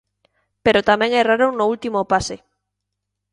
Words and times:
Pero 0.65 0.85
tamén 0.89 1.11
erraron 1.21 1.51
no 1.55 1.65
último 1.73 1.99
pase. 2.11 2.35